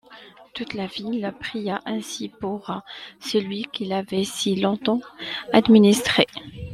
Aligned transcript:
Toute 0.55 0.73
la 0.73 0.87
ville 0.87 1.31
pria 1.39 1.79
ainsi 1.85 2.27
pour 2.29 2.71
celui 3.19 3.65
qui 3.65 3.85
l'avait 3.85 4.23
si 4.23 4.55
long-temps 4.55 5.01
administrée. 5.53 6.25